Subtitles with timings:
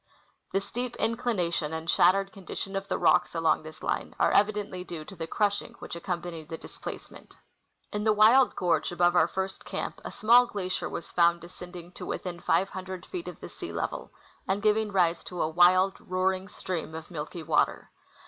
[0.51, 5.05] The steep inclination and shattered condition of the rocks along this line are evidenth" due
[5.05, 7.37] to the crushing which accompanied the displacement.
[7.93, 12.05] In the wild gorge above our first camp, a small glacier was found descending to
[12.07, 14.11] within 500 feet of the sea level,
[14.47, 17.91] and giving rise to a Avild, roaring stream of milky water.